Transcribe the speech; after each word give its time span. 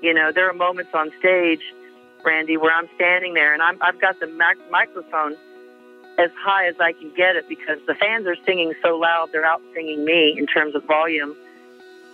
You 0.00 0.14
know, 0.14 0.30
there 0.32 0.48
are 0.48 0.54
moments 0.54 0.90
on 0.94 1.10
stage, 1.18 1.62
Randy, 2.24 2.56
where 2.56 2.72
I'm 2.74 2.88
standing 2.94 3.34
there 3.34 3.52
and 3.52 3.62
I'm, 3.62 3.78
I've 3.80 4.00
got 4.00 4.20
the 4.20 4.26
mac- 4.26 4.70
microphone 4.70 5.36
as 6.18 6.30
high 6.38 6.66
as 6.66 6.74
I 6.80 6.92
can 6.92 7.10
get 7.16 7.36
it 7.36 7.48
because 7.48 7.78
the 7.86 7.94
fans 7.94 8.26
are 8.26 8.36
singing 8.44 8.74
so 8.82 8.96
loud, 8.96 9.30
they're 9.32 9.44
out 9.44 9.62
singing 9.74 10.04
me 10.04 10.36
in 10.36 10.46
terms 10.46 10.74
of 10.74 10.84
volume. 10.84 11.36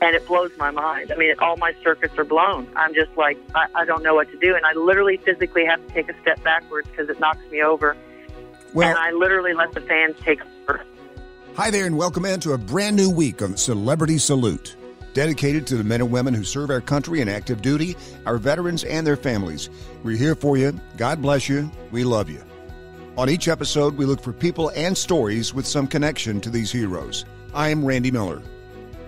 And 0.01 0.15
it 0.15 0.27
blows 0.27 0.51
my 0.59 0.71
mind. 0.71 1.13
I 1.13 1.17
mean, 1.17 1.35
all 1.39 1.57
my 1.57 1.75
circuits 1.83 2.19
are 2.19 2.25
blown. 2.25 2.69
I'm 2.77 2.93
just 2.95 3.17
like, 3.17 3.39
I, 3.55 3.67
I 3.75 3.85
don't 3.85 4.03
know 4.03 4.15
what 4.15 4.31
to 4.33 4.39
do. 4.39 4.55
And 4.55 4.67
I 4.67 4.73
literally 4.73 5.17
physically 5.19 5.65
have 5.65 5.87
to 5.87 5.95
take 5.95 6.11
a 6.11 6.21
step 6.21 6.43
backwards 6.43 6.89
because 6.89 7.09
it 7.09 7.21
knocks 7.21 7.41
me 7.51 7.63
over. 7.63 7.97
Well, 8.75 8.89
and 8.89 8.99
I 8.99 9.13
literally 9.13 9.55
let 9.55 9.73
the 9.73 9.81
fans 9.81 10.17
take 10.23 10.41
over. 10.69 10.85
Hi 11.55 11.71
there, 11.71 11.87
and 11.87 11.97
welcome 11.97 12.25
into 12.25 12.53
a 12.53 12.59
brand 12.59 12.97
new 12.97 13.09
week 13.09 13.41
of 13.41 13.59
Celebrity 13.59 14.19
Salute. 14.19 14.75
Dedicated 15.15 15.67
to 15.69 15.77
the 15.77 15.85
men 15.85 16.01
and 16.01 16.11
women 16.11 16.35
who 16.35 16.45
serve 16.45 16.71
our 16.71 16.81
country 16.81 17.21
in 17.21 17.29
active 17.29 17.63
duty, 17.63 17.97
our 18.27 18.37
veterans, 18.37 18.85
and 18.85 19.07
their 19.07 19.17
families. 19.17 19.71
We're 20.03 20.17
here 20.17 20.35
for 20.35 20.57
you. 20.57 20.79
God 20.97 21.23
bless 21.23 21.49
you. 21.49 21.71
We 21.93 22.05
love 22.05 22.29
you. 22.29 22.43
On 23.17 23.31
each 23.31 23.47
episode, 23.47 23.97
we 23.97 24.07
look 24.07 24.21
for 24.21 24.33
people 24.33 24.73
and 24.75 24.99
stories 24.99 25.55
with 25.55 25.67
some 25.69 25.87
connection 25.87 26.41
to 26.41 26.51
these 26.51 26.73
heroes. 26.73 27.25
I 27.55 27.69
am 27.69 27.85
Randy 27.85 28.11
Miller. 28.11 28.43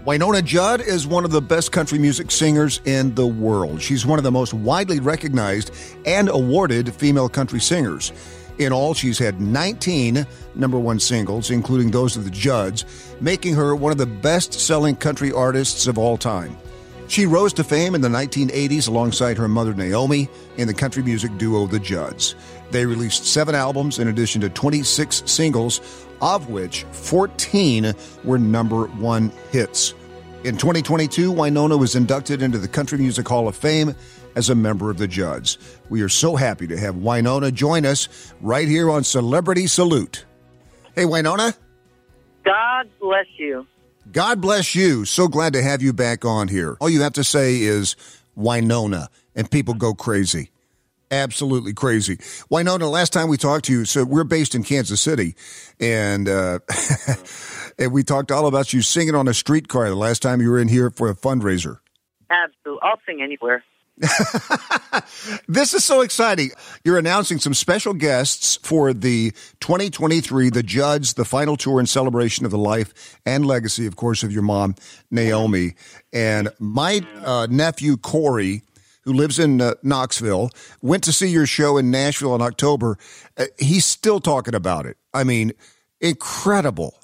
Wynonna 0.06 0.44
Judd 0.44 0.80
is 0.80 1.08
one 1.08 1.24
of 1.24 1.32
the 1.32 1.42
best 1.42 1.72
country 1.72 1.98
music 1.98 2.30
singers 2.30 2.80
in 2.84 3.12
the 3.16 3.26
world. 3.26 3.82
She's 3.82 4.06
one 4.06 4.20
of 4.20 4.22
the 4.22 4.30
most 4.30 4.54
widely 4.54 5.00
recognized 5.00 5.72
and 6.04 6.28
awarded 6.28 6.94
female 6.94 7.28
country 7.28 7.58
singers. 7.58 8.12
In 8.58 8.72
all, 8.72 8.94
she's 8.94 9.18
had 9.18 9.40
19 9.40 10.26
number 10.54 10.78
one 10.78 10.98
singles, 10.98 11.50
including 11.50 11.90
those 11.90 12.16
of 12.16 12.24
the 12.24 12.30
Judds, 12.30 12.84
making 13.20 13.54
her 13.54 13.76
one 13.76 13.92
of 13.92 13.98
the 13.98 14.06
best 14.06 14.54
selling 14.54 14.96
country 14.96 15.30
artists 15.30 15.86
of 15.86 15.98
all 15.98 16.16
time. 16.16 16.56
She 17.08 17.26
rose 17.26 17.52
to 17.54 17.64
fame 17.64 17.94
in 17.94 18.00
the 18.00 18.08
1980s 18.08 18.88
alongside 18.88 19.36
her 19.36 19.46
mother 19.46 19.74
Naomi 19.74 20.28
in 20.56 20.66
the 20.66 20.74
country 20.74 21.02
music 21.02 21.36
duo 21.38 21.66
The 21.66 21.78
Judds. 21.78 22.34
They 22.72 22.84
released 22.84 23.26
seven 23.26 23.54
albums 23.54 23.98
in 23.98 24.08
addition 24.08 24.40
to 24.40 24.48
26 24.48 25.22
singles, 25.26 25.80
of 26.20 26.48
which 26.48 26.84
14 26.90 27.92
were 28.24 28.38
number 28.38 28.86
one 28.86 29.30
hits. 29.52 29.94
In 30.44 30.56
2022, 30.56 31.32
Wynonna 31.32 31.78
was 31.78 31.96
inducted 31.96 32.40
into 32.40 32.58
the 32.58 32.68
Country 32.68 32.98
Music 32.98 33.26
Hall 33.26 33.48
of 33.48 33.56
Fame 33.56 33.94
as 34.36 34.48
a 34.48 34.54
member 34.54 34.90
of 34.90 34.98
the 34.98 35.08
Judds. 35.08 35.58
We 35.88 36.02
are 36.02 36.08
so 36.08 36.36
happy 36.36 36.66
to 36.68 36.78
have 36.78 36.94
Wynonna 36.94 37.52
join 37.52 37.84
us 37.84 38.32
right 38.40 38.68
here 38.68 38.88
on 38.90 39.02
Celebrity 39.02 39.66
Salute. 39.66 40.24
Hey, 40.94 41.04
Wynonna. 41.04 41.56
God 42.44 42.88
bless 43.00 43.26
you. 43.38 43.66
God 44.12 44.40
bless 44.40 44.74
you. 44.74 45.04
So 45.04 45.26
glad 45.26 45.52
to 45.54 45.62
have 45.62 45.82
you 45.82 45.92
back 45.92 46.24
on 46.24 46.46
here. 46.46 46.76
All 46.80 46.88
you 46.88 47.00
have 47.00 47.14
to 47.14 47.24
say 47.24 47.60
is 47.62 47.96
Wynonna, 48.38 49.08
and 49.34 49.50
people 49.50 49.74
go 49.74 49.94
crazy. 49.94 50.50
Absolutely 51.10 51.72
crazy. 51.72 52.16
Wynonna, 52.50 52.90
last 52.90 53.12
time 53.12 53.28
we 53.28 53.36
talked 53.36 53.64
to 53.66 53.72
you, 53.72 53.84
so 53.84 54.04
we're 54.04 54.24
based 54.24 54.54
in 54.54 54.62
Kansas 54.62 55.00
City, 55.00 55.34
and 55.80 56.28
uh, 56.28 56.58
and 57.78 57.92
we 57.92 58.02
talked 58.02 58.30
all 58.30 58.46
about 58.46 58.72
you 58.72 58.82
singing 58.82 59.14
on 59.14 59.28
a 59.28 59.34
streetcar 59.34 59.88
the 59.88 59.94
last 59.94 60.22
time 60.22 60.40
you 60.40 60.50
were 60.50 60.58
in 60.58 60.68
here 60.68 60.90
for 60.90 61.08
a 61.08 61.14
fundraiser. 61.14 61.78
Absolutely. 62.30 62.80
I'll 62.82 63.00
sing 63.06 63.22
anywhere. 63.22 63.62
this 65.48 65.72
is 65.72 65.82
so 65.82 66.02
exciting. 66.02 66.50
You're 66.84 66.98
announcing 66.98 67.38
some 67.38 67.54
special 67.54 67.94
guests 67.94 68.56
for 68.62 68.92
the 68.92 69.30
2023 69.60 70.50
The 70.50 70.62
Judds, 70.62 71.14
the 71.14 71.24
final 71.24 71.56
tour 71.56 71.80
in 71.80 71.86
celebration 71.86 72.44
of 72.44 72.50
the 72.50 72.58
life 72.58 73.18
and 73.24 73.46
legacy, 73.46 73.86
of 73.86 73.96
course, 73.96 74.22
of 74.22 74.32
your 74.32 74.42
mom, 74.42 74.74
Naomi. 75.10 75.74
And 76.12 76.50
my 76.58 77.06
uh, 77.24 77.46
nephew, 77.48 77.96
Corey, 77.96 78.62
who 79.04 79.14
lives 79.14 79.38
in 79.38 79.62
uh, 79.62 79.74
Knoxville, 79.82 80.50
went 80.82 81.02
to 81.04 81.12
see 81.12 81.28
your 81.28 81.46
show 81.46 81.78
in 81.78 81.90
Nashville 81.90 82.34
in 82.34 82.42
October. 82.42 82.98
Uh, 83.38 83.46
he's 83.58 83.86
still 83.86 84.20
talking 84.20 84.54
about 84.54 84.84
it. 84.84 84.98
I 85.14 85.24
mean, 85.24 85.52
incredible. 86.02 86.94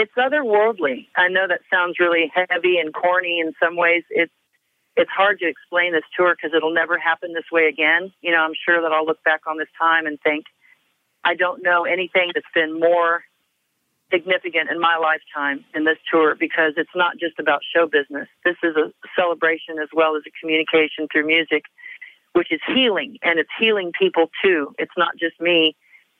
It's 0.00 0.12
otherworldly. 0.16 1.08
I 1.14 1.28
know 1.28 1.46
that 1.46 1.60
sounds 1.70 2.00
really 2.00 2.32
heavy 2.34 2.78
and 2.78 2.94
corny 2.94 3.38
in 3.38 3.52
some 3.62 3.76
ways. 3.76 4.02
It's 4.08 4.32
it's 4.96 5.10
hard 5.10 5.38
to 5.40 5.46
explain 5.46 5.92
this 5.92 6.08
tour 6.16 6.34
because 6.34 6.56
it'll 6.56 6.72
never 6.72 6.96
happen 6.96 7.34
this 7.34 7.44
way 7.52 7.66
again. 7.66 8.10
You 8.22 8.32
know, 8.32 8.38
I'm 8.38 8.54
sure 8.64 8.80
that 8.80 8.92
I'll 8.92 9.04
look 9.04 9.22
back 9.24 9.42
on 9.46 9.58
this 9.58 9.68
time 9.78 10.06
and 10.06 10.18
think, 10.22 10.46
I 11.22 11.34
don't 11.34 11.62
know 11.62 11.84
anything 11.84 12.30
that's 12.34 12.48
been 12.54 12.80
more 12.80 13.24
significant 14.10 14.70
in 14.70 14.80
my 14.80 14.96
lifetime 14.96 15.66
in 15.74 15.84
this 15.84 15.98
tour 16.10 16.34
because 16.34 16.72
it's 16.78 16.96
not 16.96 17.18
just 17.18 17.38
about 17.38 17.60
show 17.76 17.86
business. 17.86 18.28
This 18.42 18.56
is 18.62 18.76
a 18.76 18.92
celebration 19.14 19.78
as 19.82 19.90
well 19.92 20.16
as 20.16 20.22
a 20.26 20.32
communication 20.40 21.08
through 21.12 21.26
music, 21.26 21.64
which 22.32 22.50
is 22.50 22.60
healing, 22.66 23.18
and 23.22 23.38
it's 23.38 23.52
healing 23.60 23.92
people 23.92 24.30
too. 24.42 24.74
It's 24.78 24.96
not 24.96 25.18
just 25.20 25.38
me 25.42 25.76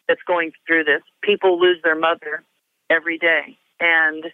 that's 0.06 0.22
going 0.26 0.52
through 0.66 0.84
this. 0.84 1.00
People 1.22 1.58
lose 1.58 1.80
their 1.82 1.98
mother 1.98 2.44
every 2.90 3.16
day. 3.16 3.56
And 3.80 4.24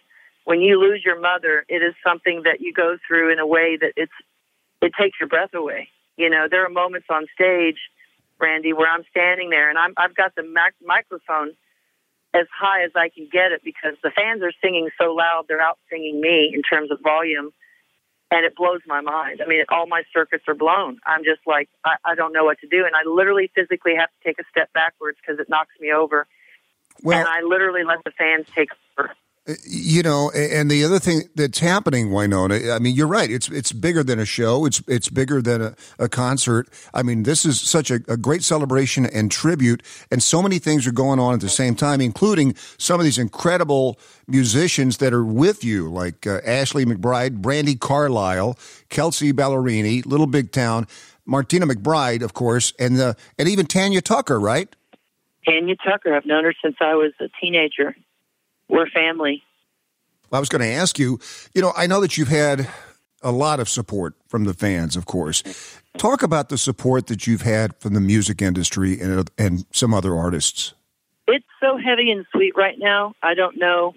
when 0.43 0.61
you 0.61 0.79
lose 0.79 1.01
your 1.03 1.19
mother, 1.19 1.65
it 1.67 1.81
is 1.81 1.95
something 2.05 2.43
that 2.43 2.61
you 2.61 2.73
go 2.73 2.97
through 3.07 3.31
in 3.31 3.39
a 3.39 3.47
way 3.47 3.77
that 3.79 3.93
it's 3.95 4.11
it 4.81 4.93
takes 4.99 5.19
your 5.19 5.29
breath 5.29 5.53
away. 5.53 5.89
You 6.17 6.29
know, 6.29 6.47
there 6.49 6.65
are 6.65 6.69
moments 6.69 7.07
on 7.09 7.25
stage, 7.33 7.77
Randy, 8.39 8.73
where 8.73 8.91
I'm 8.91 9.03
standing 9.09 9.49
there 9.49 9.69
and 9.69 9.77
I'm, 9.77 9.93
I've 9.97 10.15
got 10.15 10.35
the 10.35 10.43
mac- 10.43 10.75
microphone 10.83 11.53
as 12.33 12.45
high 12.53 12.83
as 12.83 12.91
I 12.95 13.09
can 13.09 13.27
get 13.31 13.51
it 13.51 13.61
because 13.63 13.95
the 14.03 14.11
fans 14.11 14.41
are 14.43 14.51
singing 14.61 14.89
so 14.99 15.13
loud, 15.13 15.45
they're 15.47 15.61
out 15.61 15.79
singing 15.89 16.21
me 16.21 16.51
in 16.53 16.61
terms 16.61 16.91
of 16.91 16.99
volume. 17.01 17.51
And 18.29 18.45
it 18.45 18.57
blows 18.57 18.81
my 18.85 18.99
mind. 18.99 19.41
I 19.41 19.47
mean, 19.47 19.63
all 19.69 19.87
my 19.87 20.03
circuits 20.13 20.43
are 20.49 20.53
blown. 20.53 20.99
I'm 21.07 21.23
just 21.23 21.39
like, 21.47 21.69
I, 21.85 21.95
I 22.03 22.15
don't 22.15 22.33
know 22.33 22.43
what 22.43 22.59
to 22.59 22.67
do. 22.67 22.85
And 22.85 22.93
I 22.93 23.09
literally 23.09 23.49
physically 23.55 23.93
have 23.97 24.09
to 24.09 24.27
take 24.27 24.37
a 24.37 24.43
step 24.51 24.71
backwards 24.73 25.17
because 25.21 25.39
it 25.39 25.47
knocks 25.47 25.71
me 25.79 25.93
over. 25.93 26.27
Well, 27.01 27.19
and 27.19 27.27
I 27.27 27.41
literally 27.41 27.85
let 27.85 28.03
the 28.03 28.11
fans 28.11 28.45
take 28.53 28.69
over. 28.97 29.11
You 29.63 30.03
know, 30.03 30.29
and 30.31 30.69
the 30.69 30.83
other 30.83 30.99
thing 30.99 31.21
that's 31.35 31.59
happening, 31.59 32.09
Wynonna, 32.09 32.75
I 32.75 32.79
mean, 32.79 32.93
you're 32.95 33.07
right. 33.07 33.31
It's 33.31 33.47
it's 33.47 33.71
bigger 33.71 34.03
than 34.03 34.19
a 34.19 34.25
show. 34.25 34.65
It's 34.65 34.83
it's 34.89 35.07
bigger 35.07 35.41
than 35.41 35.61
a, 35.61 35.75
a 35.97 36.09
concert. 36.09 36.67
I 36.93 37.01
mean, 37.01 37.23
this 37.23 37.45
is 37.45 37.61
such 37.61 37.89
a, 37.89 38.01
a, 38.09 38.17
great 38.17 38.43
celebration 38.43 39.05
and 39.05 39.31
tribute, 39.31 39.83
and 40.11 40.21
so 40.21 40.41
many 40.41 40.59
things 40.59 40.85
are 40.85 40.91
going 40.91 41.19
on 41.19 41.33
at 41.33 41.39
the 41.39 41.47
same 41.47 41.75
time, 41.75 42.01
including 42.01 42.55
some 42.77 42.99
of 42.99 43.05
these 43.05 43.17
incredible 43.17 43.97
musicians 44.27 44.97
that 44.97 45.13
are 45.13 45.23
with 45.23 45.63
you, 45.63 45.89
like 45.89 46.27
uh, 46.27 46.41
Ashley 46.45 46.83
McBryde, 46.83 47.39
Brandi 47.39 47.79
Carlile, 47.79 48.57
Kelsea 48.89 49.31
Ballerini, 49.31 50.05
Little 50.05 50.27
Big 50.27 50.51
Town, 50.51 50.87
Martina 51.25 51.65
McBride, 51.65 52.21
of 52.21 52.33
course, 52.33 52.73
and 52.79 52.97
the 52.97 53.15
and 53.39 53.47
even 53.47 53.65
Tanya 53.65 54.01
Tucker, 54.01 54.41
right? 54.41 54.75
Tanya 55.45 55.77
Tucker. 55.77 56.13
I've 56.13 56.25
known 56.25 56.43
her 56.43 56.53
since 56.61 56.75
I 56.81 56.95
was 56.95 57.13
a 57.21 57.29
teenager 57.39 57.95
we're 58.69 58.89
family. 58.89 59.43
I 60.31 60.39
was 60.39 60.49
going 60.49 60.61
to 60.61 60.67
ask 60.67 60.99
you, 60.99 61.19
you 61.53 61.61
know, 61.61 61.71
I 61.75 61.87
know 61.87 62.01
that 62.01 62.17
you've 62.17 62.27
had 62.27 62.67
a 63.21 63.31
lot 63.31 63.59
of 63.59 63.69
support 63.69 64.15
from 64.27 64.43
the 64.43 64.53
fans, 64.53 64.95
of 64.95 65.05
course. 65.05 65.43
Talk 65.97 66.21
about 66.21 66.49
the 66.49 66.57
support 66.57 67.07
that 67.07 67.25
you've 67.25 67.41
had 67.41 67.75
from 67.79 67.93
the 67.93 68.01
music 68.01 68.41
industry 68.41 68.99
and 68.99 69.29
and 69.37 69.65
some 69.71 69.93
other 69.93 70.15
artists. 70.15 70.73
It's 71.27 71.45
so 71.59 71.77
heavy 71.77 72.11
and 72.11 72.25
sweet 72.33 72.55
right 72.55 72.77
now. 72.77 73.13
I 73.21 73.33
don't 73.33 73.57
know 73.57 73.93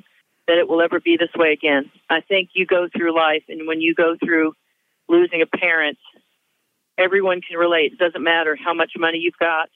that 0.48 0.58
it 0.58 0.68
will 0.68 0.82
ever 0.82 0.98
be 0.98 1.16
this 1.16 1.30
way 1.36 1.52
again. 1.52 1.90
I 2.08 2.22
think 2.22 2.50
you 2.54 2.66
go 2.66 2.88
through 2.88 3.14
life, 3.14 3.44
and 3.48 3.68
when 3.68 3.80
you 3.80 3.94
go 3.94 4.16
through 4.22 4.54
losing 5.08 5.42
a 5.42 5.46
parent, 5.46 5.98
everyone 6.98 7.40
can 7.40 7.58
relate. 7.58 7.92
It 7.92 7.98
doesn't 7.98 8.22
matter 8.22 8.56
how 8.56 8.74
much 8.74 8.92
money 8.96 9.18
you've 9.18 9.38
got, 9.38 9.68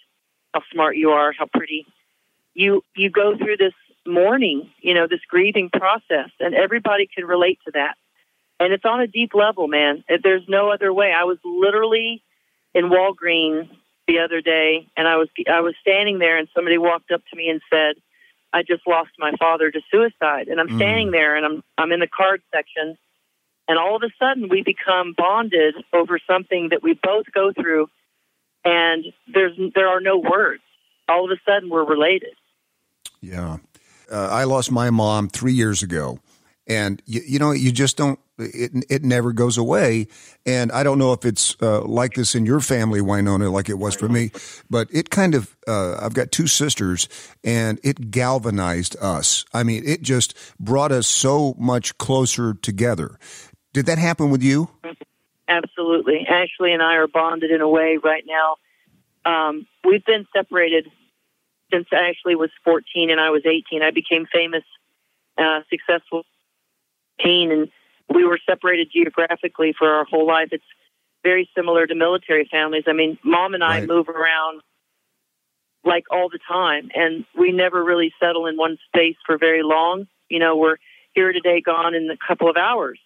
how 0.52 0.62
smart 0.72 0.96
you 0.96 1.10
are, 1.10 1.32
how 1.32 1.46
pretty. 1.52 1.86
You 2.54 2.82
you 2.96 3.10
go 3.10 3.36
through 3.36 3.56
this 3.58 3.74
mourning, 4.06 4.70
you 4.80 4.94
know, 4.94 5.06
this 5.08 5.20
grieving 5.28 5.70
process, 5.70 6.30
and 6.40 6.54
everybody 6.54 7.08
can 7.12 7.24
relate 7.24 7.58
to 7.64 7.72
that. 7.72 7.94
And 8.60 8.72
it's 8.72 8.84
on 8.84 9.00
a 9.00 9.06
deep 9.06 9.32
level, 9.34 9.66
man. 9.66 10.04
There's 10.22 10.44
no 10.48 10.70
other 10.70 10.92
way. 10.92 11.12
I 11.12 11.24
was 11.24 11.38
literally 11.44 12.22
in 12.74 12.90
Walgreens 12.90 13.68
the 14.06 14.20
other 14.20 14.40
day, 14.40 14.86
and 14.96 15.08
I 15.08 15.16
was 15.16 15.28
I 15.50 15.60
was 15.60 15.74
standing 15.80 16.18
there, 16.18 16.38
and 16.38 16.48
somebody 16.54 16.78
walked 16.78 17.10
up 17.10 17.22
to 17.30 17.36
me 17.36 17.48
and 17.48 17.60
said, 17.70 17.96
"I 18.52 18.62
just 18.62 18.86
lost 18.86 19.10
my 19.18 19.32
father 19.38 19.70
to 19.70 19.80
suicide." 19.90 20.48
And 20.48 20.60
I'm 20.60 20.68
mm. 20.68 20.76
standing 20.76 21.10
there, 21.10 21.36
and 21.36 21.44
I'm 21.46 21.64
I'm 21.78 21.92
in 21.92 22.00
the 22.00 22.08
card 22.08 22.42
section, 22.54 22.96
and 23.66 23.78
all 23.78 23.96
of 23.96 24.02
a 24.02 24.10
sudden 24.18 24.48
we 24.48 24.62
become 24.62 25.14
bonded 25.16 25.74
over 25.92 26.18
something 26.26 26.68
that 26.70 26.82
we 26.82 26.98
both 27.02 27.26
go 27.32 27.52
through, 27.52 27.88
and 28.64 29.04
there's 29.32 29.58
there 29.74 29.88
are 29.88 30.00
no 30.00 30.18
words. 30.18 30.62
All 31.08 31.24
of 31.24 31.30
a 31.30 31.40
sudden 31.50 31.70
we're 31.70 31.84
related. 31.84 32.34
Yeah, 33.20 33.58
uh, 34.10 34.28
I 34.30 34.44
lost 34.44 34.70
my 34.70 34.90
mom 34.90 35.28
three 35.28 35.52
years 35.52 35.82
ago, 35.82 36.18
and 36.66 37.02
you, 37.06 37.22
you, 37.26 37.38
know 37.38 37.52
you 37.52 37.72
just 37.72 37.96
don't. 37.96 38.18
It 38.38 38.72
it 38.90 39.04
never 39.04 39.32
goes 39.32 39.58
away, 39.58 40.08
and 40.44 40.72
I 40.72 40.82
don't 40.82 40.98
know 40.98 41.12
if 41.12 41.24
it's 41.24 41.56
uh, 41.62 41.82
like 41.82 42.14
this 42.14 42.34
in 42.34 42.46
your 42.46 42.60
family, 42.60 43.00
Wynonna, 43.00 43.52
like 43.52 43.68
it 43.68 43.78
was 43.78 43.94
for 43.94 44.08
me, 44.08 44.30
but 44.68 44.88
it 44.92 45.10
kind 45.10 45.34
of. 45.34 45.56
Uh, 45.66 45.96
I've 46.00 46.14
got 46.14 46.32
two 46.32 46.46
sisters, 46.46 47.08
and 47.44 47.78
it 47.82 48.10
galvanized 48.10 48.96
us. 49.00 49.44
I 49.54 49.62
mean, 49.62 49.82
it 49.86 50.02
just 50.02 50.34
brought 50.58 50.92
us 50.92 51.06
so 51.06 51.54
much 51.58 51.96
closer 51.98 52.54
together. 52.54 53.18
Did 53.72 53.86
that 53.86 53.98
happen 53.98 54.30
with 54.30 54.42
you? 54.42 54.70
Absolutely. 55.48 56.26
Ashley 56.28 56.72
and 56.72 56.82
I 56.82 56.94
are 56.94 57.06
bonded 57.06 57.50
in 57.50 57.60
a 57.60 57.68
way 57.68 57.98
right 58.02 58.24
now. 58.26 58.56
Um, 59.24 59.66
we've 59.84 60.04
been 60.04 60.26
separated 60.34 60.90
since 61.74 61.88
Ashley 61.92 62.36
was 62.36 62.50
14 62.64 63.10
and 63.10 63.20
I 63.20 63.30
was 63.30 63.42
18. 63.44 63.82
I 63.82 63.90
became 63.90 64.26
famous, 64.32 64.62
uh, 65.36 65.60
successful 65.68 66.24
teen, 67.20 67.50
and 67.50 67.68
we 68.14 68.24
were 68.24 68.38
separated 68.46 68.90
geographically 68.92 69.74
for 69.76 69.88
our 69.90 70.04
whole 70.04 70.26
life. 70.26 70.48
It's 70.52 70.64
very 71.24 71.48
similar 71.56 71.86
to 71.86 71.94
military 71.94 72.46
families. 72.50 72.84
I 72.86 72.92
mean, 72.92 73.18
mom 73.24 73.54
and 73.54 73.64
I 73.64 73.78
Right. 73.78 73.88
move 73.88 74.08
around 74.08 74.60
like 75.84 76.04
all 76.10 76.28
the 76.28 76.38
time, 76.38 76.90
and 76.94 77.24
we 77.34 77.52
never 77.52 77.82
really 77.82 78.14
settle 78.20 78.46
in 78.46 78.56
one 78.56 78.78
space 78.86 79.16
for 79.26 79.36
very 79.36 79.62
long. 79.62 80.06
You 80.28 80.38
know, 80.38 80.56
we're 80.56 80.76
here 81.12 81.32
today, 81.32 81.60
gone 81.60 81.94
in 81.94 82.10
a 82.10 82.16
couple 82.16 82.48
of 82.48 82.56
hours. 82.56 82.98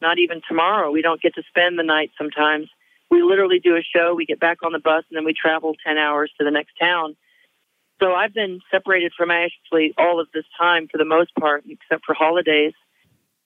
Not 0.00 0.18
even 0.18 0.40
tomorrow. 0.46 0.90
We 0.90 1.02
don't 1.02 1.20
get 1.20 1.34
to 1.34 1.42
spend 1.48 1.78
the 1.78 1.82
night 1.82 2.10
sometimes. 2.16 2.70
We 3.10 3.22
literally 3.22 3.58
do 3.58 3.76
a 3.76 3.82
show, 3.82 4.14
we 4.14 4.24
get 4.26 4.38
back 4.38 4.62
on 4.62 4.72
the 4.72 4.78
bus, 4.78 5.04
and 5.10 5.16
then 5.16 5.24
we 5.24 5.34
travel 5.34 5.74
10 5.84 5.98
hours 5.98 6.32
to 6.38 6.44
the 6.44 6.50
next 6.50 6.72
town. 6.78 7.16
So 8.00 8.12
I've 8.12 8.32
been 8.32 8.60
separated 8.70 9.12
from 9.16 9.30
Ashley 9.30 9.92
all 9.98 10.20
of 10.20 10.28
this 10.32 10.44
time 10.58 10.88
for 10.90 10.98
the 10.98 11.04
most 11.04 11.34
part, 11.38 11.64
except 11.68 12.04
for 12.06 12.14
holidays. 12.14 12.72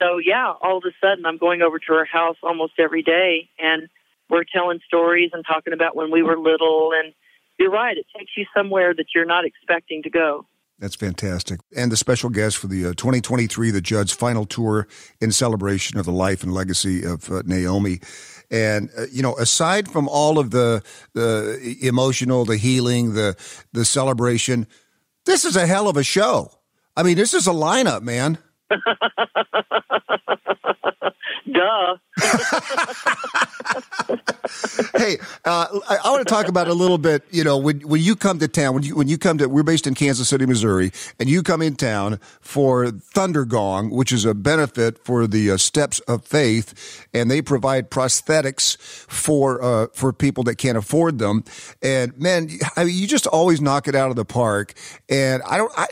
So 0.01 0.19
yeah, 0.19 0.53
all 0.63 0.79
of 0.79 0.85
a 0.87 0.93
sudden 1.05 1.27
I'm 1.27 1.39
going 1.39 1.63
over 1.63 1.79
to 1.79 1.93
her 1.95 2.05
house 2.05 2.37
almost 2.43 2.75
every 2.79 3.03
day 3.03 3.49
and 3.59 3.89
we're 4.31 4.45
telling 4.45 4.81
stories 4.87 5.31
and 5.33 5.45
talking 5.47 5.73
about 5.73 5.97
when 5.97 6.11
we 6.11 6.23
were 6.23 6.39
little 6.39 6.93
and 6.93 7.13
you're 7.59 7.71
right, 7.71 7.97
it 7.97 8.07
takes 8.17 8.33
you 8.37 8.47
somewhere 8.57 8.95
that 8.95 9.07
you're 9.15 9.25
not 9.25 9.45
expecting 9.45 10.03
to 10.03 10.11
go. 10.11 10.47
That's 10.79 10.97
fantastic. 10.97 11.61
And 11.77 11.93
the 11.93 11.97
special 11.97 12.31
guest 12.31 12.57
for 12.57 12.67
the 12.67 12.87
uh, 12.87 12.89
2023 12.95 13.71
The 13.71 13.81
Judd's 13.81 14.13
final 14.13 14.45
tour 14.45 14.89
in 15.21 15.31
celebration 15.31 15.99
of 15.99 16.05
the 16.05 16.13
life 16.13 16.43
and 16.43 16.53
legacy 16.53 17.05
of 17.05 17.31
uh, 17.31 17.43
Naomi. 17.47 18.01
And 18.55 18.91
uh, 18.97 19.07
you 19.11 19.21
know, 19.21 19.35
aside 19.35 19.89
from 19.91 20.07
all 20.07 20.39
of 20.39 20.53
the 20.53 20.85
the 21.13 21.77
emotional, 21.83 22.45
the 22.45 22.57
healing, 22.57 23.15
the 23.15 23.37
the 23.73 23.85
celebration, 23.85 24.69
this 25.25 25.45
is 25.45 25.57
a 25.57 25.67
hell 25.67 25.89
of 25.89 25.97
a 25.97 26.05
show. 26.05 26.53
I 26.97 27.03
mean, 27.03 27.17
this 27.17 27.35
is 27.35 27.49
a 27.49 27.51
lineup, 27.51 28.03
man. 28.03 28.39
Duh. 31.51 31.97
hey, 34.97 35.19
uh, 35.45 35.67
I, 35.89 35.99
I 36.05 36.11
want 36.11 36.27
to 36.27 36.33
talk 36.33 36.49
about 36.49 36.69
a 36.69 36.73
little 36.75 36.97
bit. 36.97 37.23
You 37.31 37.45
know, 37.45 37.59
when 37.59 37.81
when 37.81 38.01
you 38.01 38.17
come 38.17 38.39
to 38.39 38.49
town, 38.49 38.75
when 38.75 38.83
you 38.83 38.97
when 38.97 39.09
you 39.09 39.19
come 39.19 39.37
to, 39.39 39.47
we're 39.47 39.63
based 39.63 39.87
in 39.87 39.95
Kansas 39.95 40.29
City, 40.29 40.47
Missouri, 40.47 40.91
and 41.21 41.29
you 41.29 41.43
come 41.43 41.61
in 41.61 41.77
town 41.77 42.19
for 42.41 42.91
Thunder 42.91 43.45
Gong, 43.45 43.91
which 43.91 44.11
is 44.11 44.25
a 44.25 44.33
benefit 44.33 45.05
for 45.05 45.27
the 45.27 45.51
uh, 45.51 45.57
Steps 45.59 46.01
of 46.01 46.25
Faith, 46.25 47.07
and 47.13 47.31
they 47.31 47.43
provide 47.43 47.91
prosthetics 47.91 48.79
for 48.81 49.63
uh, 49.63 49.89
for 49.93 50.15
people 50.15 50.45
that 50.45 50.57
can't 50.57 50.79
afford 50.79 51.19
them. 51.19 51.45
And 51.83 52.17
man, 52.19 52.49
I 52.77 52.85
mean, 52.85 52.97
you 52.97 53.07
just 53.07 53.27
always 53.27 53.61
knock 53.61 53.87
it 53.87 53.95
out 53.95 54.09
of 54.11 54.17
the 54.17 54.25
park. 54.25 54.73
And 55.11 55.43
I 55.43 55.59
don't, 55.59 55.73
I. 55.77 55.87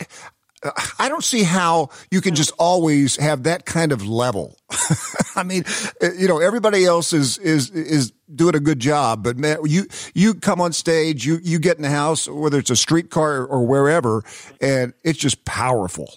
I 0.99 1.09
don't 1.09 1.25
see 1.25 1.43
how 1.43 1.91
you 2.11 2.21
can 2.21 2.35
just 2.35 2.53
always 2.59 3.17
have 3.17 3.43
that 3.45 3.67
kind 3.67 3.91
of 3.91 4.07
level. 4.07 4.57
I 5.37 5.43
mean, 5.43 5.65
eh, 6.01 6.11
you 6.17 6.29
know, 6.29 6.39
everybody 6.39 6.85
else 6.85 7.13
is 7.13 7.39
is 7.39 7.71
is 7.71 8.13
doing 8.35 8.55
a 8.55 8.61
good 8.61 8.79
job, 8.79 9.25
but 9.25 9.37
man, 9.37 9.59
you 9.65 9.87
you 10.15 10.35
come 10.35 10.61
on 10.61 10.73
stage, 10.73 11.27
you 11.27 11.39
you 11.43 11.59
get 11.59 11.77
in 11.77 11.83
the 11.83 11.91
house, 11.91 12.29
whether 12.29 12.59
it's 12.59 12.71
a 12.71 12.77
streetcar 12.77 13.45
or 13.45 13.67
wherever, 13.67 14.23
and 14.61 14.95
it's 15.03 15.19
just 15.19 15.45
powerful. 15.45 16.15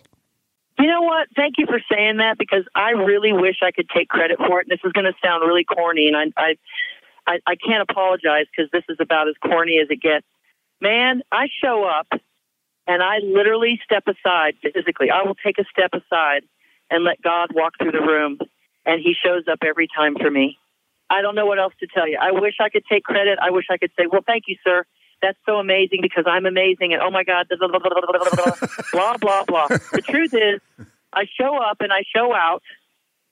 You 0.78 0.88
know 0.88 1.02
what? 1.02 1.28
Thank 1.36 1.56
you 1.58 1.66
for 1.66 1.80
saying 1.92 2.18
that 2.18 2.38
because 2.38 2.66
I 2.76 2.92
really 2.92 3.34
wish 3.34 3.58
I 3.64 3.72
could 3.72 3.90
take 3.90 4.10
credit 4.10 4.38
for 4.38 4.62
it. 4.62 4.68
This 4.70 4.80
is 4.84 4.92
going 4.92 5.06
to 5.06 5.14
sound 5.24 5.48
really 5.48 5.64
corny, 5.64 6.08
and 6.08 6.18
I 6.18 6.42
I 6.42 6.56
I, 7.28 7.40
I 7.48 7.56
can't 7.56 7.88
apologize 7.90 8.46
because 8.56 8.70
this 8.72 8.84
is 8.90 8.98
about 9.00 9.28
as 9.28 9.36
corny 9.42 9.80
as 9.82 9.88
it 9.90 10.02
gets. 10.02 10.26
Man, 10.82 11.24
I 11.32 11.48
show 11.64 11.84
up 11.86 12.20
and 12.88 13.02
I 13.02 13.18
literally 13.24 13.80
step 13.84 14.04
aside 14.08 14.56
physically. 14.62 15.10
I 15.10 15.24
will 15.24 15.36
take 15.36 15.58
a 15.58 15.66
step 15.72 15.92
aside 15.94 16.44
and 16.90 17.04
let 17.04 17.22
God 17.22 17.50
walk 17.54 17.74
through 17.82 17.92
the 17.92 18.02
room. 18.02 18.38
And 18.86 19.02
He 19.02 19.16
shows 19.16 19.44
up 19.52 19.60
every 19.66 19.88
time 19.88 20.16
for 20.16 20.30
me. 20.30 20.60
I 21.10 21.22
don't 21.22 21.36
know 21.36 21.46
what 21.46 21.60
else 21.60 21.74
to 21.80 21.88
tell 21.88 22.08
you. 22.08 22.18
I 22.22 22.32
wish 22.32 22.56
I 22.60 22.70
could 22.70 22.86
take 22.90 23.04
credit. 23.04 23.40
I 23.42 23.52
wish 23.52 23.66
I 23.70 23.78
could 23.78 23.92
say, 23.98 24.06
well, 24.12 24.22
thank 24.26 24.44
you, 24.48 24.58
sir. 24.64 24.86
That's 25.22 25.38
so 25.46 25.58
amazing 25.58 26.00
because 26.02 26.26
I'm 26.28 26.46
amazing. 26.46 26.94
And 26.94 27.02
oh 27.02 27.10
my 27.10 27.24
God, 27.24 27.48
blah, 27.48 27.58
blah, 27.68 27.80
blah, 27.80 29.18
blah, 29.18 29.44
blah. 29.48 29.68
The 29.94 30.02
truth 30.02 30.32
is, 30.34 30.62
I 31.14 31.26
show 31.40 31.58
up 31.58 31.78
and 31.80 31.92
I 31.92 32.04
show 32.16 32.34
out 32.34 32.62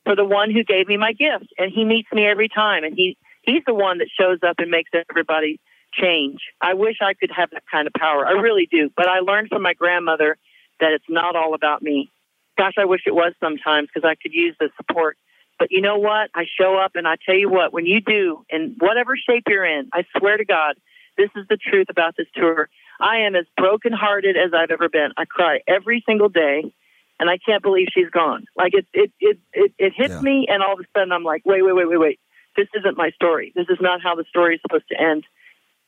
for 0.06 0.16
the 0.16 0.26
one 0.26 0.52
who 0.52 0.64
gave 0.64 0.88
me 0.88 0.98
my 0.98 1.14
gift. 1.14 1.54
And 1.58 1.72
He 1.72 1.84
meets 1.84 2.12
me 2.12 2.26
every 2.26 2.50
time. 2.50 2.84
And 2.84 2.96
He, 2.96 3.18
He's 3.42 3.64
the 3.66 3.74
one 3.74 4.00
that 4.00 4.08
shows 4.20 4.40
up 4.48 4.56
and 4.60 4.72
makes 4.72 4.92
everybody 5.10 5.60
change. 5.94 6.40
I 6.62 6.74
wish 6.74 6.98
I 7.01 7.13
could 7.13 7.31
have 7.36 7.50
that 7.51 7.63
kind 7.72 7.88
of 7.88 7.94
power. 7.94 8.25
I 8.25 8.31
really 8.31 8.68
do. 8.69 8.90
But 8.95 9.07
I 9.07 9.19
learned 9.19 9.50
from 9.50 9.62
my 9.62 9.74
grandmother 9.74 10.38
that 10.80 10.92
it's 10.92 11.06
not 11.10 11.36
all 11.36 11.54
about 11.54 11.81
me. 11.81 12.12
Gosh, 12.57 12.74
I 12.78 12.86
wish 12.86 13.01
it 13.06 13.16
was 13.16 13.34
sometimes 13.40 13.90
because 13.94 14.07
I 14.07 14.16
could 14.16 14.34
use 14.34 14.56
the 14.60 14.69
support. 14.78 15.18
But 15.60 15.69
you 15.72 15.81
know 15.81 15.98
what? 15.98 16.30
I 16.36 16.45
show 16.60 16.78
up 16.78 16.92
and 16.95 17.07
I 17.07 17.16
tell 17.25 17.36
you 17.36 17.50
what, 17.50 17.74
when 17.74 17.86
you 17.86 18.01
do, 18.01 18.44
in 18.50 18.75
whatever 18.80 19.16
shape 19.16 19.44
you're 19.48 19.66
in, 19.66 19.90
I 19.94 20.04
swear 20.18 20.38
to 20.38 20.45
God, 20.45 20.75
this 21.18 21.30
is 21.36 21.45
the 21.48 21.57
truth 21.57 21.88
about 21.90 22.16
this 22.18 22.28
tour. 22.36 22.69
I 23.00 23.19
am 23.19 23.36
as 23.36 23.46
brokenhearted 23.57 24.36
as 24.36 24.51
I've 24.54 24.72
ever 24.72 24.89
been. 24.89 25.12
I 25.18 25.25
cry 25.25 25.60
every 25.68 26.04
single 26.07 26.30
day 26.30 26.74
and 27.19 27.30
I 27.30 27.38
can't 27.38 27.62
believe 27.62 27.88
she's 27.94 28.10
gone. 28.10 28.46
Like 28.56 28.74
it 28.74 28.88
it 28.94 29.12
it 29.19 29.39
it, 29.54 29.74
it 29.78 29.94
hits 29.96 30.16
Yeah. 30.16 30.22
me 30.22 30.48
and 30.50 30.63
all 30.63 30.74
of 30.74 30.80
a 30.80 30.84
sudden 30.98 31.12
I'm 31.12 31.24
like, 31.24 31.44
wait, 31.46 31.62
wait, 31.63 31.74
wait, 31.74 31.88
wait, 31.88 32.00
wait. 32.00 32.19
This 32.56 32.68
isn't 32.75 32.98
my 32.98 33.12
story. 33.12 33.51
This 33.56 33.68
is 33.69 33.78
not 33.81 34.01
how 34.01 34.16
the 34.16 34.25
story 34.30 34.56
is 34.56 34.62
supposed 34.62 34.88
to 34.89 35.00
end 35.00 35.24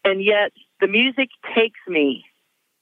and 0.05 0.23
yet 0.23 0.51
the 0.79 0.87
music 0.87 1.29
takes 1.55 1.79
me 1.87 2.25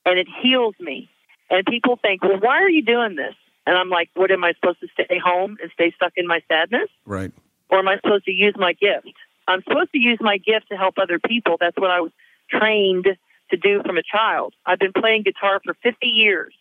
and 0.06 0.20
it 0.20 0.28
heals 0.42 0.76
me. 0.80 1.10
And 1.50 1.66
people 1.66 1.98
think, 2.02 2.22
well, 2.22 2.40
why 2.40 2.62
are 2.62 2.70
you 2.70 2.84
doing 2.84 3.16
this? 3.16 3.36
And 3.66 3.78
I'm 3.78 3.90
like, 3.90 4.10
what 4.14 4.32
am 4.32 4.44
I 4.44 4.54
supposed 4.54 4.82
to 4.82 4.88
stay 4.94 5.18
home 5.24 5.58
and 5.62 5.72
stay 5.74 5.94
stuck 5.96 6.14
in 6.18 6.28
my 6.28 6.42
sadness? 6.48 6.90
Right. 7.06 7.32
Or 7.70 7.80
am 7.80 7.88
I 7.88 7.96
supposed 7.96 8.26
to 8.26 8.32
use 8.32 8.56
my 8.58 8.74
gift? 8.74 9.14
I'm 9.48 9.62
supposed 9.64 9.92
to 9.94 10.00
use 10.00 10.20
my 10.22 10.38
gift 10.38 10.70
to 10.70 10.78
help 10.78 10.96
other 10.98 11.20
people. 11.20 11.58
That's 11.60 11.78
what 11.78 11.90
I 11.90 12.02
was 12.02 12.12
trained 12.50 13.08
to 13.52 13.58
do 13.58 13.82
from 13.84 13.98
a 13.98 14.04
child. 14.04 14.54
I've 14.66 14.80
been 14.80 14.94
playing 14.94 15.24
guitar 15.24 15.62
for 15.64 15.74
50 15.82 16.08
years. 16.08 16.54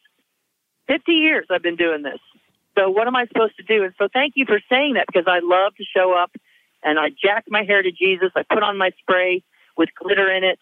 50 0.88 1.12
years 1.12 1.46
I've 1.50 1.62
been 1.62 1.76
doing 1.76 2.02
this. 2.02 2.20
So 2.76 2.90
what 2.90 3.06
am 3.06 3.16
I 3.16 3.26
supposed 3.26 3.56
to 3.56 3.62
do? 3.62 3.84
And 3.84 3.94
so 3.98 4.08
thank 4.12 4.34
you 4.36 4.46
for 4.46 4.60
saying 4.70 4.94
that 4.94 5.06
because 5.06 5.26
I 5.26 5.40
love 5.42 5.74
to 5.76 5.84
show 5.84 6.14
up 6.16 6.32
and 6.82 6.98
I 6.98 7.10
jack 7.10 7.44
my 7.48 7.64
hair 7.64 7.82
to 7.82 7.92
Jesus. 7.92 8.30
I 8.34 8.42
put 8.42 8.62
on 8.62 8.78
my 8.78 8.90
spray 9.00 9.42
with 9.82 9.90
glitter 10.00 10.32
in 10.32 10.44
it 10.44 10.60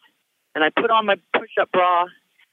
and 0.55 0.65
I 0.65 0.71
put 0.71 0.91
on 0.91 1.05
my 1.05 1.17
push-up 1.35 1.71
bra 1.71 2.07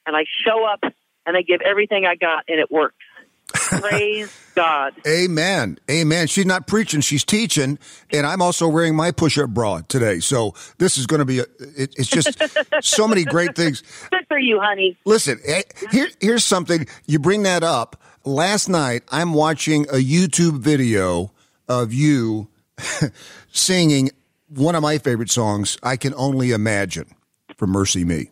and 0.05 0.17
I 0.17 0.25
show 0.45 0.65
up 0.65 0.83
and 1.25 1.37
I 1.37 1.41
give 1.41 1.61
everything 1.61 2.05
I 2.05 2.15
got 2.15 2.43
and 2.49 2.59
it 2.59 2.69
works. 2.69 2.97
Praise 3.53 4.37
God. 4.53 4.93
Amen. 5.07 5.79
Amen. 5.89 6.27
She's 6.27 6.45
not 6.45 6.67
preaching, 6.67 6.99
she's 6.99 7.23
teaching. 7.23 7.79
And 8.11 8.25
I'm 8.25 8.41
also 8.41 8.67
wearing 8.67 8.97
my 8.97 9.11
push 9.11 9.37
up 9.37 9.49
bra 9.51 9.79
today. 9.87 10.19
So 10.19 10.55
this 10.77 10.97
is 10.97 11.07
going 11.07 11.19
to 11.19 11.25
be, 11.25 11.39
a, 11.39 11.43
it, 11.77 11.95
it's 11.97 12.09
just 12.09 12.37
so 12.81 13.07
many 13.07 13.23
great 13.23 13.55
things. 13.55 13.81
Good 14.11 14.27
for 14.27 14.37
you, 14.37 14.59
honey. 14.59 14.97
Listen, 15.05 15.39
eh, 15.45 15.61
here, 15.91 16.09
here's 16.19 16.43
something. 16.43 16.85
You 17.05 17.19
bring 17.19 17.43
that 17.43 17.63
up. 17.63 18.01
Last 18.25 18.67
night, 18.67 19.03
I'm 19.09 19.33
watching 19.33 19.83
a 19.83 20.03
YouTube 20.03 20.59
video 20.59 21.31
of 21.69 21.93
you 21.93 22.49
singing 23.53 24.09
one 24.49 24.75
of 24.75 24.81
my 24.81 24.97
favorite 24.97 25.29
songs, 25.29 25.77
I 25.83 25.97
Can 25.97 26.13
Only 26.15 26.51
Imagine, 26.51 27.07
from 27.57 27.73
MercyMe. 27.73 28.29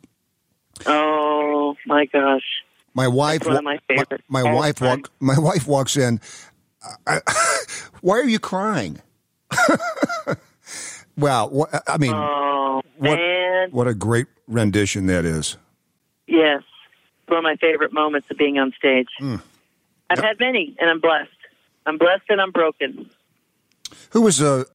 Oh 0.86 1.76
my 1.86 2.06
gosh. 2.06 2.44
My 2.94 3.08
wife, 3.08 3.46
one 3.46 3.58
of 3.58 3.64
my 3.64 3.74
wa- 3.90 3.96
favorites 3.98 4.24
my, 4.30 4.44
wife, 4.44 4.82
walk, 4.82 5.12
my 5.20 5.38
wife 5.40 5.68
walks 5.68 5.98
in. 5.98 6.20
I, 7.08 7.20
why 8.02 8.20
are 8.20 8.28
you 8.28 8.40
crying? 8.40 9.02
wow, 11.18 11.48
what, 11.48 11.84
I 11.88 11.98
mean, 11.98 12.14
Oh 12.14 12.82
What- 12.98 13.20
what 13.72 13.88
a 13.88 13.94
great 13.94 14.28
rendition 14.48 15.08
that 15.08 15.26
is. 15.26 15.58
Yes. 16.28 16.64
One 17.28 17.40
of 17.40 17.44
my 17.44 17.56
favorite 17.56 17.92
moments 17.92 18.30
of 18.30 18.38
being 18.38 18.60
on 18.60 18.72
stage. 18.78 19.08
Mm. 19.20 19.42
I've 20.10 20.20
had 20.20 20.40
many 20.40 20.76
and 20.80 20.90
I'm 20.90 21.00
blessed. 21.00 21.30
I'm 21.86 21.98
blessed 21.98 22.24
and 22.30 22.40
I'm 22.40 22.52
broken. 22.52 23.10
Who 24.12 24.22
was 24.22 24.42
uh, 24.42 24.66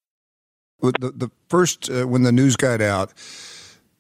the 0.81 1.13
the 1.15 1.31
first 1.49 1.91
uh, 1.91 2.05
when 2.07 2.23
the 2.23 2.33
news 2.33 2.57
got 2.57 2.81
out 2.81 3.13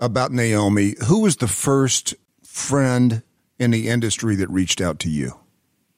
about 0.01 0.33
Naomi? 0.33 0.95
Who 1.07 1.21
was 1.21 1.37
the 1.37 1.49
first 1.49 2.15
friend 2.43 3.23
in 3.59 3.71
the 3.71 3.89
industry 3.89 4.37
that 4.37 4.49
reached 4.51 4.81
out 4.81 4.99
to 5.01 5.11
you? 5.11 5.39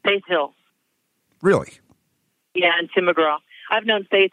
Faith 0.04 0.22
Hill. 0.26 0.54
Really? 1.40 1.72
Yeah, 2.54 2.72
and 2.78 2.88
Tim 2.94 3.06
McGraw. 3.06 3.38
I've 3.70 3.86
known 3.86 4.06
Faith 4.10 4.32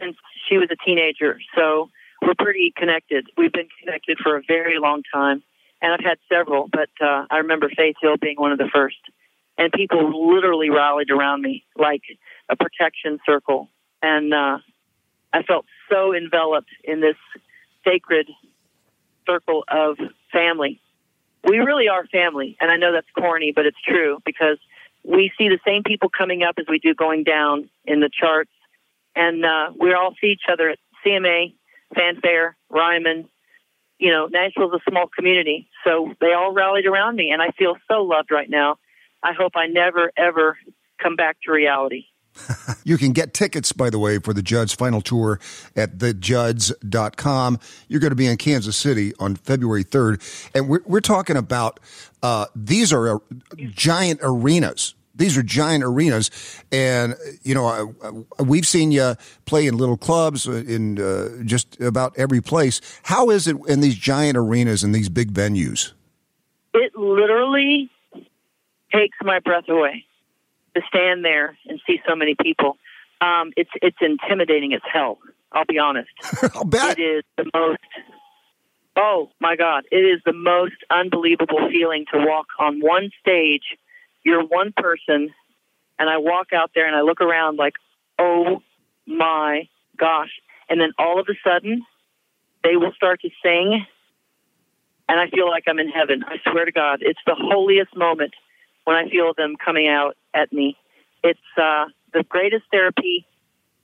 since 0.00 0.16
she 0.48 0.56
was 0.56 0.68
a 0.70 0.76
teenager, 0.84 1.38
so 1.54 1.90
we're 2.22 2.34
pretty 2.34 2.72
connected. 2.76 3.28
We've 3.36 3.52
been 3.52 3.68
connected 3.82 4.18
for 4.22 4.36
a 4.36 4.42
very 4.46 4.78
long 4.78 5.02
time, 5.12 5.42
and 5.82 5.92
I've 5.92 6.04
had 6.04 6.18
several, 6.28 6.68
but 6.72 6.90
uh, 7.00 7.26
I 7.30 7.38
remember 7.38 7.68
Faith 7.68 7.96
Hill 8.00 8.16
being 8.16 8.36
one 8.36 8.52
of 8.52 8.58
the 8.58 8.68
first. 8.72 8.98
And 9.58 9.70
people 9.72 10.32
literally 10.32 10.70
rallied 10.70 11.10
around 11.10 11.42
me 11.42 11.64
like 11.76 12.00
a 12.48 12.56
protection 12.56 13.18
circle. 13.26 13.68
And 14.00 14.32
uh, 14.32 14.58
I 15.32 15.42
felt 15.42 15.66
so 15.90 16.14
enveloped 16.14 16.70
in 16.84 17.00
this 17.00 17.16
sacred 17.84 18.28
circle 19.26 19.64
of 19.68 19.96
family. 20.32 20.80
We 21.44 21.58
really 21.58 21.88
are 21.88 22.04
family, 22.06 22.56
and 22.60 22.70
I 22.70 22.76
know 22.76 22.92
that's 22.92 23.10
corny, 23.16 23.52
but 23.54 23.66
it's 23.66 23.80
true 23.86 24.18
because 24.24 24.58
we 25.04 25.32
see 25.38 25.48
the 25.48 25.60
same 25.64 25.82
people 25.82 26.10
coming 26.10 26.42
up 26.42 26.56
as 26.58 26.66
we 26.68 26.78
do 26.78 26.94
going 26.94 27.24
down 27.24 27.70
in 27.84 28.00
the 28.00 28.10
charts, 28.12 28.50
and 29.16 29.44
uh, 29.44 29.70
we 29.78 29.94
all 29.94 30.14
see 30.20 30.28
each 30.28 30.44
other 30.50 30.70
at 30.70 30.78
CMA, 31.04 31.54
Fanfare, 31.94 32.56
Ryman. 32.68 33.28
You 33.98 34.10
know, 34.10 34.26
Nashville's 34.26 34.74
a 34.74 34.90
small 34.90 35.06
community, 35.06 35.68
so 35.84 36.14
they 36.20 36.32
all 36.32 36.52
rallied 36.52 36.86
around 36.86 37.16
me, 37.16 37.30
and 37.30 37.40
I 37.40 37.50
feel 37.50 37.76
so 37.88 38.02
loved 38.02 38.30
right 38.30 38.48
now. 38.48 38.78
I 39.22 39.32
hope 39.32 39.52
I 39.56 39.66
never, 39.66 40.10
ever 40.16 40.58
come 41.02 41.16
back 41.16 41.36
to 41.44 41.52
reality. 41.52 42.06
you 42.84 42.96
can 42.96 43.12
get 43.12 43.34
tickets, 43.34 43.72
by 43.72 43.90
the 43.90 43.98
way, 43.98 44.18
for 44.18 44.32
the 44.32 44.42
Judds 44.42 44.72
final 44.72 45.00
tour 45.00 45.40
at 45.76 45.98
thejudds.com. 45.98 47.58
You're 47.88 48.00
going 48.00 48.10
to 48.10 48.16
be 48.16 48.26
in 48.26 48.36
Kansas 48.36 48.76
City 48.76 49.12
on 49.18 49.36
February 49.36 49.84
3rd. 49.84 50.50
And 50.54 50.68
we're, 50.68 50.82
we're 50.86 51.00
talking 51.00 51.36
about 51.36 51.80
uh, 52.22 52.46
these 52.54 52.92
are 52.92 53.16
uh, 53.16 53.18
giant 53.56 54.20
arenas. 54.22 54.94
These 55.14 55.36
are 55.36 55.42
giant 55.42 55.84
arenas. 55.84 56.30
And, 56.72 57.14
you 57.42 57.54
know, 57.54 58.24
we've 58.38 58.66
seen 58.66 58.90
you 58.90 59.16
play 59.44 59.66
in 59.66 59.76
little 59.76 59.98
clubs 59.98 60.48
uh, 60.48 60.52
in 60.52 60.98
uh, 60.98 61.42
just 61.44 61.80
about 61.80 62.16
every 62.16 62.40
place. 62.40 62.80
How 63.02 63.30
is 63.30 63.46
it 63.46 63.56
in 63.68 63.80
these 63.80 63.96
giant 63.96 64.36
arenas 64.36 64.82
and 64.82 64.94
these 64.94 65.08
big 65.08 65.32
venues? 65.32 65.92
It 66.72 66.96
literally 66.96 67.90
takes 68.92 69.16
my 69.22 69.40
breath 69.40 69.68
away 69.68 70.04
to 70.74 70.82
stand 70.88 71.24
there 71.24 71.56
and 71.66 71.80
see 71.86 72.00
so 72.08 72.14
many 72.14 72.34
people. 72.40 72.76
Um, 73.20 73.52
it's 73.56 73.70
it's 73.82 73.98
intimidating 74.00 74.72
as 74.74 74.80
hell. 74.90 75.18
I'll 75.52 75.64
be 75.64 75.78
honest. 75.78 76.10
I'll 76.54 76.64
bet 76.64 76.98
it 76.98 77.02
is 77.02 77.24
the 77.36 77.50
most. 77.54 77.78
Oh 78.96 79.30
my 79.40 79.56
God! 79.56 79.84
It 79.90 79.96
is 79.96 80.20
the 80.24 80.32
most 80.32 80.76
unbelievable 80.90 81.68
feeling 81.70 82.06
to 82.12 82.18
walk 82.18 82.46
on 82.58 82.80
one 82.80 83.10
stage. 83.20 83.76
You're 84.24 84.44
one 84.44 84.72
person, 84.76 85.30
and 85.98 86.10
I 86.10 86.18
walk 86.18 86.52
out 86.52 86.70
there 86.74 86.86
and 86.86 86.96
I 86.96 87.02
look 87.02 87.20
around 87.20 87.56
like, 87.56 87.74
oh 88.18 88.62
my 89.06 89.68
gosh! 89.96 90.30
And 90.68 90.80
then 90.80 90.92
all 90.98 91.20
of 91.20 91.26
a 91.28 91.34
sudden, 91.46 91.84
they 92.64 92.76
will 92.76 92.92
start 92.92 93.20
to 93.22 93.30
sing, 93.42 93.84
and 95.08 95.20
I 95.20 95.28
feel 95.28 95.48
like 95.48 95.64
I'm 95.66 95.78
in 95.78 95.88
heaven. 95.88 96.24
I 96.26 96.36
swear 96.50 96.64
to 96.64 96.72
God, 96.72 97.00
it's 97.02 97.20
the 97.26 97.34
holiest 97.34 97.96
moment 97.96 98.34
when 98.84 98.96
I 98.96 99.08
feel 99.08 99.32
them 99.36 99.56
coming 99.62 99.88
out 99.88 100.16
at 100.34 100.52
me. 100.52 100.76
It's 101.22 101.40
uh, 101.56 101.86
the 102.12 102.24
greatest 102.28 102.64
therapy 102.70 103.26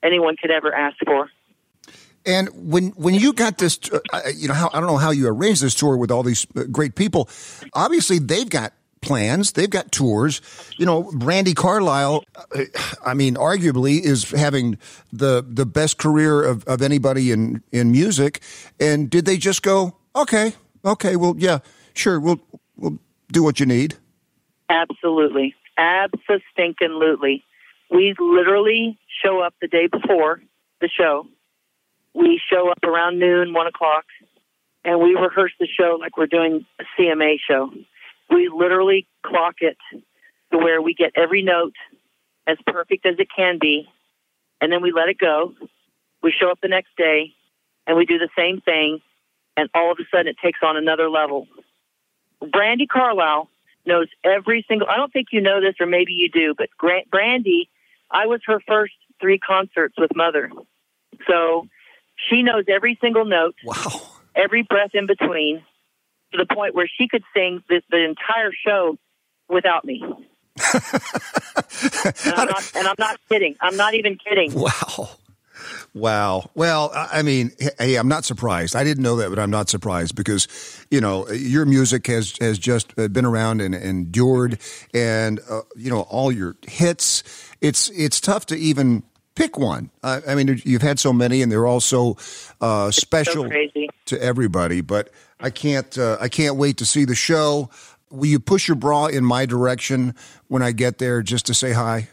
anyone 0.02 0.36
could 0.40 0.50
ever 0.50 0.74
ask 0.74 0.96
for. 1.04 1.30
And 2.24 2.48
when 2.72 2.88
when 2.90 3.14
you 3.14 3.32
got 3.32 3.58
this, 3.58 3.78
uh, 3.92 4.20
you 4.34 4.48
know, 4.48 4.54
how, 4.54 4.68
I 4.72 4.80
don't 4.80 4.88
know 4.88 4.96
how 4.96 5.10
you 5.10 5.28
arranged 5.28 5.62
this 5.62 5.74
tour 5.74 5.96
with 5.96 6.10
all 6.10 6.24
these 6.24 6.46
uh, 6.56 6.64
great 6.64 6.96
people. 6.96 7.28
Obviously, 7.72 8.18
they've 8.18 8.48
got 8.48 8.72
plans. 9.00 9.52
They've 9.52 9.70
got 9.70 9.92
tours. 9.92 10.40
You 10.76 10.86
know, 10.86 11.04
Brandi 11.04 11.54
Carlile, 11.54 12.24
uh, 12.34 12.64
I 13.04 13.14
mean, 13.14 13.36
arguably 13.36 14.00
is 14.00 14.30
having 14.32 14.78
the 15.12 15.44
the 15.48 15.64
best 15.64 15.98
career 15.98 16.42
of, 16.42 16.64
of 16.64 16.82
anybody 16.82 17.30
in 17.30 17.62
in 17.70 17.92
music. 17.92 18.42
And 18.80 19.08
did 19.08 19.24
they 19.24 19.36
just 19.36 19.62
go, 19.62 19.96
okay, 20.16 20.54
okay, 20.84 21.14
well, 21.14 21.36
yeah, 21.38 21.60
sure, 21.94 22.18
we'll 22.18 22.40
we'll 22.76 22.98
do 23.30 23.44
what 23.44 23.60
you 23.60 23.66
need. 23.66 23.94
Absolutely. 24.68 25.54
Absolutely. 25.76 27.44
We 27.90 28.14
literally 28.18 28.98
show 29.24 29.40
up 29.40 29.54
the 29.60 29.68
day 29.68 29.86
before 29.86 30.40
the 30.80 30.88
show. 30.88 31.26
We 32.14 32.40
show 32.50 32.70
up 32.70 32.82
around 32.82 33.18
noon, 33.18 33.52
one 33.52 33.66
o'clock, 33.66 34.04
and 34.84 35.00
we 35.00 35.14
rehearse 35.14 35.52
the 35.60 35.66
show 35.66 35.98
like 36.00 36.16
we're 36.16 36.26
doing 36.26 36.64
a 36.80 36.84
CMA 36.98 37.36
show. 37.46 37.70
We 38.30 38.48
literally 38.48 39.06
clock 39.24 39.56
it 39.60 39.76
to 40.52 40.58
where 40.58 40.80
we 40.80 40.94
get 40.94 41.12
every 41.14 41.42
note 41.42 41.74
as 42.46 42.56
perfect 42.66 43.06
as 43.06 43.16
it 43.18 43.28
can 43.34 43.58
be, 43.60 43.88
and 44.60 44.72
then 44.72 44.82
we 44.82 44.92
let 44.92 45.08
it 45.08 45.18
go. 45.18 45.52
We 46.22 46.32
show 46.32 46.50
up 46.50 46.60
the 46.60 46.68
next 46.68 46.96
day, 46.96 47.32
and 47.86 47.96
we 47.96 48.06
do 48.06 48.18
the 48.18 48.30
same 48.36 48.60
thing, 48.60 49.00
and 49.56 49.68
all 49.74 49.92
of 49.92 49.98
a 50.00 50.04
sudden 50.10 50.28
it 50.28 50.36
takes 50.42 50.60
on 50.62 50.76
another 50.76 51.10
level. 51.10 51.46
Brandi 52.42 52.88
Carlile 52.88 53.48
knows 53.86 54.08
every 54.24 54.64
single. 54.68 54.88
I 54.88 54.96
don't 54.96 55.12
think 55.12 55.28
you 55.32 55.40
know 55.40 55.60
this, 55.60 55.74
or 55.80 55.86
maybe 55.86 56.12
you 56.12 56.28
do, 56.28 56.54
but 56.56 56.68
Grant, 56.76 57.10
Brandi, 57.10 57.68
I 58.10 58.26
was 58.26 58.40
her 58.46 58.60
first 58.66 58.94
three 59.20 59.38
concerts 59.38 59.94
with 59.98 60.10
Mother, 60.14 60.50
so 61.28 61.66
she 62.28 62.42
knows 62.42 62.64
every 62.68 62.98
single 63.00 63.24
note. 63.24 63.54
Wow. 63.64 64.02
Every 64.34 64.62
breath 64.62 64.90
in 64.92 65.06
between, 65.06 65.62
to 66.32 66.38
the 66.38 66.54
point 66.54 66.74
where 66.74 66.88
she 66.98 67.08
could 67.08 67.22
sing 67.34 67.62
the, 67.68 67.80
the 67.90 68.04
entire 68.04 68.52
show 68.66 68.98
without 69.48 69.84
me. 69.84 70.02
and, 70.74 72.34
I'm 72.34 72.48
not, 72.48 72.72
and 72.74 72.86
I'm 72.86 72.96
not 72.98 73.18
kidding. 73.28 73.56
I'm 73.60 73.76
not 73.76 73.94
even 73.94 74.18
kidding. 74.18 74.52
Wow. 74.52 75.10
Wow. 75.94 76.50
Well, 76.54 76.90
I 76.94 77.22
mean, 77.22 77.52
hey, 77.78 77.96
I'm 77.96 78.08
not 78.08 78.24
surprised. 78.24 78.76
I 78.76 78.84
didn't 78.84 79.02
know 79.02 79.16
that, 79.16 79.30
but 79.30 79.38
I'm 79.38 79.50
not 79.50 79.68
surprised 79.68 80.14
because, 80.14 80.48
you 80.90 81.00
know, 81.00 81.28
your 81.30 81.64
music 81.66 82.06
has 82.06 82.34
has 82.40 82.58
just 82.58 82.92
uh, 82.98 83.08
been 83.08 83.24
around 83.24 83.60
and 83.60 83.74
endured, 83.74 84.58
and 84.92 85.40
uh, 85.50 85.62
you 85.76 85.90
know 85.90 86.02
all 86.02 86.30
your 86.30 86.56
hits. 86.66 87.22
It's 87.60 87.88
it's 87.90 88.20
tough 88.20 88.46
to 88.46 88.56
even 88.56 89.02
pick 89.34 89.56
one. 89.56 89.90
Uh, 90.02 90.20
I 90.26 90.34
mean, 90.34 90.60
you've 90.64 90.82
had 90.82 90.98
so 90.98 91.12
many, 91.12 91.42
and 91.42 91.52
they're 91.52 91.66
all 91.66 91.80
so 91.80 92.16
uh, 92.60 92.90
special 92.90 93.48
so 93.48 93.86
to 94.06 94.22
everybody. 94.22 94.80
But 94.80 95.10
I 95.38 95.50
can't 95.50 95.96
uh, 95.96 96.18
I 96.20 96.28
can't 96.28 96.56
wait 96.56 96.78
to 96.78 96.84
see 96.84 97.04
the 97.04 97.14
show. 97.14 97.70
Will 98.10 98.26
you 98.26 98.40
push 98.40 98.68
your 98.68 98.76
bra 98.76 99.06
in 99.06 99.24
my 99.24 99.46
direction 99.46 100.14
when 100.48 100.62
I 100.62 100.72
get 100.72 100.98
there 100.98 101.22
just 101.22 101.46
to 101.46 101.54
say 101.54 101.72
hi? 101.72 102.08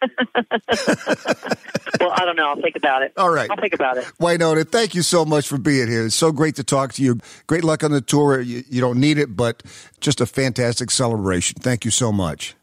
well, 2.00 2.12
I 2.12 2.24
don't 2.24 2.36
know. 2.36 2.48
I'll 2.48 2.60
think 2.60 2.76
about 2.76 3.02
it. 3.02 3.12
All 3.16 3.30
right. 3.30 3.50
I'll 3.50 3.56
think 3.56 3.74
about 3.74 3.96
it. 3.96 4.04
Wynonna, 4.20 4.68
thank 4.68 4.94
you 4.94 5.02
so 5.02 5.24
much 5.24 5.48
for 5.48 5.58
being 5.58 5.88
here. 5.88 6.06
It's 6.06 6.14
so 6.14 6.32
great 6.32 6.56
to 6.56 6.64
talk 6.64 6.92
to 6.94 7.02
you. 7.02 7.18
Great 7.46 7.64
luck 7.64 7.82
on 7.82 7.90
the 7.90 8.00
tour. 8.00 8.40
You, 8.40 8.62
you 8.68 8.80
don't 8.80 9.00
need 9.00 9.18
it, 9.18 9.36
but 9.36 9.62
just 10.00 10.20
a 10.20 10.26
fantastic 10.26 10.90
celebration. 10.90 11.60
Thank 11.60 11.84
you 11.84 11.90
so 11.90 12.12
much. 12.12 12.54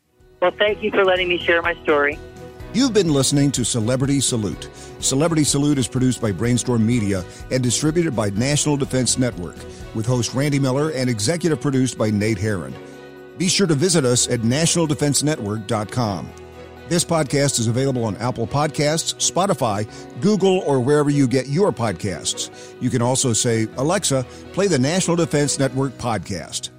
Well, 0.41 0.51
thank 0.57 0.83
you 0.83 0.91
for 0.91 1.03
letting 1.03 1.27
me 1.27 1.37
share 1.37 1.61
my 1.61 1.73
story. 1.83 2.19
You've 2.73 2.93
been 2.93 3.13
listening 3.13 3.51
to 3.53 3.63
Celebrity 3.63 4.19
Salute. 4.19 4.69
Celebrity 4.99 5.45
Salute 5.45 5.77
is 5.77 5.87
produced 5.87 6.21
by 6.21 6.33
Brainstorm 6.33 6.85
Media 6.85 7.23
and 7.49 7.63
distributed 7.63 8.15
by 8.15 8.29
National 8.31 8.75
Defense 8.75 9.17
Network, 9.17 9.55
with 9.95 10.05
host 10.05 10.33
Randy 10.33 10.59
Miller 10.59 10.91
and 10.91 11.09
executive 11.09 11.61
produced 11.61 11.97
by 11.97 12.09
Nate 12.09 12.37
Herron. 12.37 12.75
Be 13.37 13.47
sure 13.47 13.67
to 13.67 13.75
visit 13.75 14.03
us 14.03 14.29
at 14.29 14.41
nationaldefensenetwork.com. 14.41 16.29
This 16.87 17.03
podcast 17.03 17.59
is 17.59 17.65
available 17.65 18.03
on 18.03 18.15
Apple 18.17 18.45
Podcasts, 18.45 19.15
Spotify, 19.15 19.89
Google, 20.21 20.59
or 20.59 20.79
wherever 20.79 21.09
you 21.09 21.27
get 21.27 21.47
your 21.47 21.71
podcasts. 21.71 22.51
You 22.79 22.91
can 22.91 23.01
also 23.01 23.33
say, 23.33 23.67
Alexa, 23.77 24.23
play 24.53 24.67
the 24.67 24.77
National 24.77 25.15
Defense 25.15 25.57
Network 25.57 25.97
podcast. 25.97 26.69